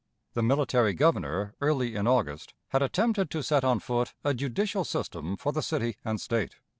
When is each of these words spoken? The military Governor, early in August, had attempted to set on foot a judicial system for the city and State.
The 0.33 0.41
military 0.41 0.95
Governor, 0.95 1.53
early 1.61 1.93
in 1.93 2.07
August, 2.07 2.55
had 2.69 2.81
attempted 2.81 3.29
to 3.29 3.43
set 3.43 3.63
on 3.63 3.79
foot 3.79 4.15
a 4.23 4.33
judicial 4.33 4.83
system 4.83 5.37
for 5.37 5.51
the 5.51 5.61
city 5.61 5.97
and 6.03 6.19
State. 6.19 6.55